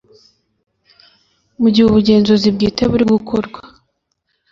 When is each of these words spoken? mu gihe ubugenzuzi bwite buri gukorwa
mu 1.59 1.67
gihe 1.73 1.85
ubugenzuzi 1.87 2.47
bwite 2.55 2.83
buri 2.91 3.03
gukorwa 3.13 3.59